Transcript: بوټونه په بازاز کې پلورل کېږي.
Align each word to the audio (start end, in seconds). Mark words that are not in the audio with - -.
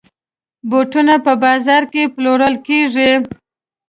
بوټونه 0.69 1.15
په 1.25 1.31
بازاز 1.41 1.83
کې 1.93 2.03
پلورل 2.15 2.55
کېږي. 2.67 3.11